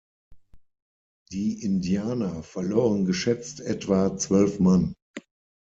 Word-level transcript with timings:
Die 1.31 1.61
Indianer 1.63 2.41
verloren 2.41 3.05
geschätzt 3.05 3.59
etwa 3.59 4.17
zwölf 4.17 4.59
Mann. 4.59 4.95